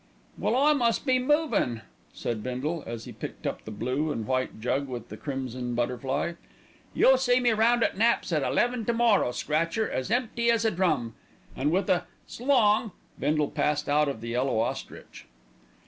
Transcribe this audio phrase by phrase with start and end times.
[0.35, 4.59] "Well, I must be movin'," said Bindle, as he picked up the blue and white
[4.59, 6.33] jug with the crimson butterfly.
[6.95, 10.71] "You'll see me round at Nap's at eleven to morrow, Scratcher, as empty as a
[10.71, 11.13] drum;"
[11.55, 15.27] and with a "s'long," Bindle passed out of The Yellow Ostrich.